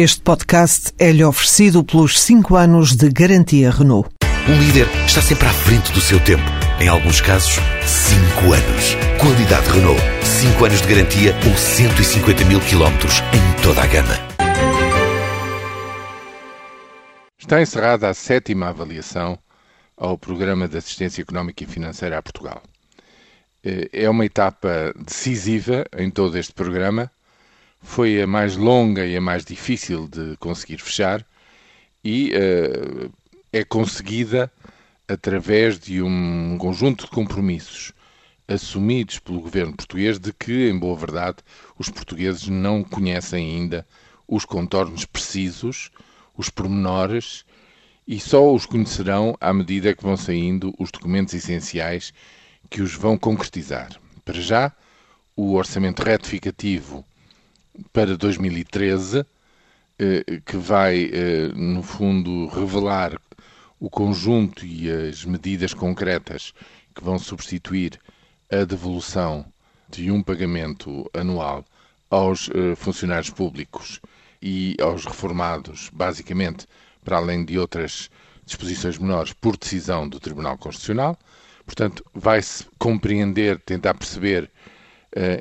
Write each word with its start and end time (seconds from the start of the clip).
Este 0.00 0.20
podcast 0.20 0.92
é-lhe 0.96 1.24
oferecido 1.24 1.82
pelos 1.82 2.20
5 2.20 2.54
anos 2.54 2.94
de 2.94 3.08
garantia 3.08 3.68
Renault. 3.68 4.08
Um 4.48 4.56
líder 4.56 4.86
está 5.04 5.20
sempre 5.20 5.48
à 5.48 5.52
frente 5.52 5.90
do 5.90 6.00
seu 6.00 6.22
tempo. 6.22 6.44
Em 6.80 6.86
alguns 6.86 7.20
casos, 7.20 7.56
5 7.84 8.52
anos. 8.52 8.94
Qualidade 9.20 9.68
Renault. 9.68 10.00
5 10.22 10.64
anos 10.64 10.82
de 10.82 10.86
garantia 10.86 11.34
ou 11.44 11.56
150 11.56 12.44
mil 12.44 12.60
quilómetros 12.60 13.14
em 13.34 13.60
toda 13.60 13.82
a 13.82 13.86
gama. 13.88 14.14
Está 17.36 17.60
encerrada 17.60 18.08
a 18.08 18.14
sétima 18.14 18.68
avaliação 18.68 19.36
ao 19.96 20.16
Programa 20.16 20.68
de 20.68 20.78
Assistência 20.78 21.22
Económica 21.22 21.64
e 21.64 21.66
Financeira 21.66 22.18
a 22.18 22.22
Portugal. 22.22 22.62
Eh, 23.64 23.88
é 23.92 24.08
uma 24.08 24.24
etapa 24.24 24.94
decisiva 24.96 25.84
em 25.96 26.08
todo 26.08 26.38
este 26.38 26.52
programa. 26.52 27.10
Foi 27.80 28.20
a 28.22 28.26
mais 28.26 28.56
longa 28.56 29.06
e 29.06 29.16
a 29.16 29.20
mais 29.20 29.44
difícil 29.44 30.08
de 30.08 30.36
conseguir 30.38 30.78
fechar 30.78 31.24
e 32.04 32.32
uh, 32.34 33.12
é 33.52 33.64
conseguida 33.64 34.52
através 35.06 35.78
de 35.78 36.02
um 36.02 36.56
conjunto 36.58 37.06
de 37.06 37.10
compromissos 37.10 37.92
assumidos 38.46 39.18
pelo 39.18 39.40
governo 39.40 39.76
português 39.76 40.18
de 40.18 40.32
que, 40.32 40.68
em 40.68 40.78
boa 40.78 40.96
verdade, 40.96 41.38
os 41.78 41.88
portugueses 41.90 42.48
não 42.48 42.82
conhecem 42.82 43.56
ainda 43.56 43.86
os 44.26 44.44
contornos 44.44 45.04
precisos, 45.04 45.90
os 46.36 46.48
pormenores, 46.48 47.44
e 48.06 48.18
só 48.18 48.54
os 48.54 48.64
conhecerão 48.64 49.36
à 49.38 49.52
medida 49.52 49.94
que 49.94 50.02
vão 50.02 50.16
saindo 50.16 50.74
os 50.78 50.90
documentos 50.90 51.34
essenciais 51.34 52.12
que 52.70 52.80
os 52.80 52.94
vão 52.94 53.18
concretizar. 53.18 53.90
Para 54.24 54.40
já, 54.40 54.72
o 55.36 55.54
orçamento 55.54 56.02
retificativo 56.02 57.04
para 57.92 58.16
2013, 58.16 59.24
eh, 59.98 60.40
que 60.44 60.56
vai, 60.56 61.10
eh, 61.12 61.48
no 61.54 61.82
fundo, 61.82 62.46
revelar 62.46 63.20
o 63.80 63.88
conjunto 63.88 64.64
e 64.64 64.90
as 64.90 65.24
medidas 65.24 65.74
concretas 65.74 66.52
que 66.94 67.02
vão 67.02 67.18
substituir 67.18 67.98
a 68.50 68.64
devolução 68.64 69.44
de 69.88 70.10
um 70.10 70.22
pagamento 70.22 71.08
anual 71.14 71.64
aos 72.10 72.48
eh, 72.50 72.74
funcionários 72.74 73.30
públicos 73.30 74.00
e 74.40 74.76
aos 74.80 75.04
reformados, 75.04 75.90
basicamente, 75.92 76.66
para 77.04 77.16
além 77.16 77.44
de 77.44 77.58
outras 77.58 78.10
disposições 78.44 78.98
menores, 78.98 79.32
por 79.32 79.56
decisão 79.56 80.08
do 80.08 80.18
Tribunal 80.20 80.56
Constitucional. 80.58 81.18
Portanto, 81.66 82.04
vai-se 82.14 82.64
compreender, 82.78 83.58
tentar 83.60 83.94
perceber, 83.94 84.50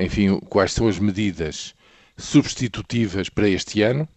enfim, 0.00 0.38
quais 0.48 0.72
são 0.72 0.88
as 0.88 0.98
medidas 0.98 1.74
substitutivas 2.16 3.28
para 3.28 3.48
este 3.48 3.82
ano, 3.82 4.08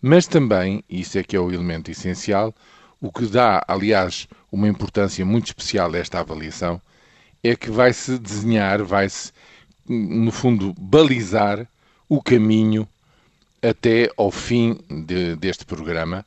mas 0.00 0.26
também, 0.26 0.84
isso 0.88 1.18
é 1.18 1.22
que 1.22 1.34
é 1.34 1.40
o 1.40 1.50
elemento 1.50 1.90
essencial, 1.90 2.54
o 3.00 3.10
que 3.10 3.26
dá, 3.26 3.64
aliás, 3.66 4.28
uma 4.50 4.68
importância 4.68 5.24
muito 5.24 5.46
especial 5.46 5.92
a 5.92 5.98
esta 5.98 6.20
avaliação, 6.20 6.80
é 7.42 7.54
que 7.54 7.70
vai-se 7.70 8.18
desenhar, 8.18 8.82
vai-se, 8.82 9.32
no 9.88 10.30
fundo, 10.30 10.74
balizar 10.78 11.66
o 12.08 12.22
caminho 12.22 12.88
até 13.62 14.10
ao 14.16 14.30
fim 14.30 14.78
de, 15.06 15.36
deste 15.36 15.64
programa. 15.64 16.24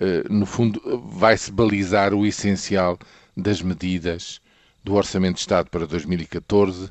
Uh, 0.00 0.32
no 0.32 0.46
fundo, 0.46 0.80
vai-se 1.12 1.50
balizar 1.52 2.14
o 2.14 2.26
essencial 2.26 2.98
das 3.36 3.60
medidas 3.60 4.40
do 4.82 4.94
Orçamento 4.94 5.34
de 5.34 5.40
Estado 5.40 5.68
para 5.68 5.86
2014 5.86 6.90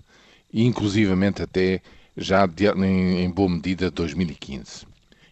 e, 0.53 0.65
inclusivamente, 0.65 1.41
até 1.41 1.81
já 2.15 2.45
de, 2.45 2.67
em, 2.67 3.23
em 3.23 3.29
boa 3.29 3.49
medida 3.49 3.89
2015. 3.91 4.85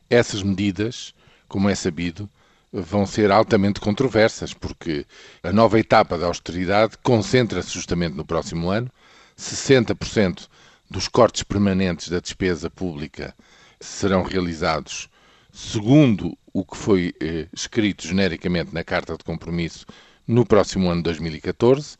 Essas 0.09 0.43
medidas, 0.43 1.13
como 1.47 1.69
é 1.69 1.75
sabido, 1.75 2.29
vão 2.71 3.05
ser 3.05 3.31
altamente 3.31 3.79
controversas, 3.79 4.53
porque 4.53 5.05
a 5.43 5.51
nova 5.51 5.79
etapa 5.79 6.17
da 6.17 6.27
austeridade 6.27 6.97
concentra-se 7.01 7.71
justamente 7.71 8.15
no 8.15 8.25
próximo 8.25 8.69
ano. 8.69 8.91
60% 9.37 10.47
dos 10.89 11.07
cortes 11.07 11.43
permanentes 11.43 12.09
da 12.09 12.19
despesa 12.19 12.69
pública 12.69 13.35
serão 13.79 14.23
realizados 14.23 15.09
segundo 15.51 16.37
o 16.53 16.63
que 16.63 16.77
foi 16.77 17.13
eh, 17.19 17.47
escrito 17.51 18.07
genericamente 18.07 18.73
na 18.73 18.83
Carta 18.83 19.17
de 19.17 19.23
Compromisso 19.23 19.85
no 20.27 20.45
próximo 20.45 20.89
ano 20.89 21.01
2014, 21.03 21.97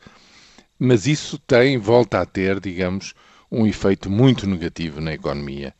mas 0.78 1.06
isso 1.06 1.38
tem, 1.38 1.76
volta 1.76 2.20
a 2.20 2.26
ter, 2.26 2.60
digamos, 2.60 3.14
um 3.50 3.66
efeito 3.66 4.10
muito 4.10 4.46
negativo 4.46 5.00
na 5.00 5.14
economia. 5.14 5.74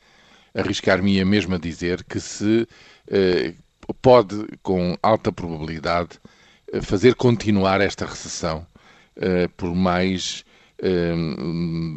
Arriscar-me-ia 0.54 1.24
mesmo 1.24 1.54
a 1.54 1.58
dizer 1.58 2.02
que 2.04 2.18
se 2.20 2.66
eh, 3.08 3.54
pode, 4.02 4.46
com 4.62 4.96
alta 5.02 5.30
probabilidade, 5.32 6.18
eh, 6.72 6.80
fazer 6.80 7.14
continuar 7.14 7.80
esta 7.80 8.06
recessão 8.06 8.66
eh, 9.16 9.48
por 9.56 9.74
mais 9.74 10.44
eh, 10.80 11.12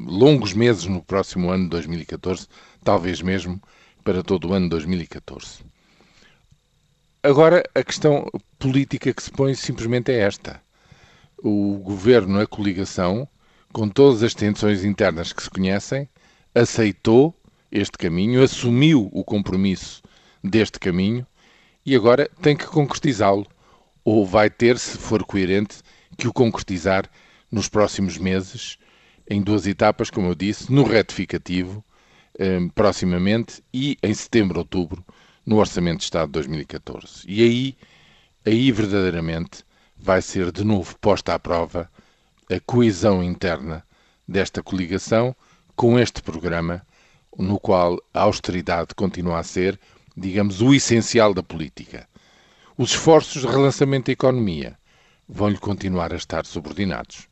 longos 0.07 0.53
meses 0.53 0.85
no 0.85 1.01
próximo 1.03 1.49
ano 1.51 1.65
de 1.65 1.69
2014, 1.69 2.47
talvez 2.83 3.21
mesmo 3.21 3.61
para 4.03 4.23
todo 4.23 4.49
o 4.49 4.53
ano 4.53 4.65
de 4.65 4.69
2014. 4.71 5.63
Agora, 7.23 7.63
a 7.75 7.83
questão 7.83 8.25
política 8.57 9.13
que 9.13 9.21
se 9.21 9.31
põe 9.31 9.53
simplesmente 9.53 10.11
é 10.11 10.19
esta. 10.21 10.59
O 11.37 11.77
governo, 11.77 12.39
a 12.39 12.47
coligação, 12.47 13.27
com 13.71 13.87
todas 13.87 14.21
as 14.23 14.33
tensões 14.33 14.83
internas 14.83 15.31
que 15.31 15.41
se 15.41 15.49
conhecem, 15.49 16.09
aceitou 16.53 17.35
este 17.71 17.97
caminho, 17.97 18.43
assumiu 18.43 19.09
o 19.13 19.23
compromisso 19.23 20.01
deste 20.43 20.79
caminho 20.79 21.25
e 21.85 21.95
agora 21.95 22.29
tem 22.41 22.55
que 22.55 22.65
concretizá-lo. 22.65 23.47
Ou 24.03 24.25
vai 24.25 24.49
ter, 24.49 24.77
se 24.77 24.97
for 24.97 25.23
coerente, 25.23 25.77
que 26.17 26.27
o 26.27 26.33
concretizar 26.33 27.09
nos 27.51 27.69
próximos 27.69 28.17
meses, 28.17 28.77
em 29.29 29.41
duas 29.41 29.67
etapas, 29.67 30.09
como 30.09 30.27
eu 30.27 30.35
disse, 30.35 30.71
no 30.71 30.83
retificativo, 30.83 31.83
eh, 32.37 32.59
proximamente, 32.73 33.63
e 33.73 33.97
em 34.01 34.13
setembro, 34.13 34.59
outubro, 34.59 35.05
no 35.45 35.57
Orçamento 35.57 35.99
de 35.99 36.05
Estado 36.05 36.27
de 36.27 36.33
2014. 36.33 37.23
E 37.27 37.43
aí, 37.43 37.77
aí 38.45 38.71
verdadeiramente, 38.71 39.63
vai 39.95 40.21
ser 40.21 40.51
de 40.51 40.63
novo 40.63 40.97
posta 40.99 41.35
à 41.35 41.39
prova 41.39 41.89
a 42.53 42.59
coesão 42.59 43.23
interna 43.23 43.81
desta 44.27 44.61
coligação 44.61 45.33
com 45.73 45.97
este 45.97 46.21
programa, 46.21 46.85
no 47.37 47.57
qual 47.57 47.97
a 48.13 48.23
austeridade 48.23 48.93
continua 48.93 49.39
a 49.39 49.43
ser, 49.43 49.79
digamos, 50.17 50.61
o 50.61 50.73
essencial 50.73 51.33
da 51.33 51.41
política. 51.41 52.09
Os 52.77 52.91
esforços 52.91 53.43
de 53.43 53.47
relançamento 53.47 54.07
da 54.07 54.11
economia 54.11 54.77
vão-lhe 55.29 55.57
continuar 55.57 56.11
a 56.11 56.17
estar 56.17 56.45
subordinados. 56.45 57.30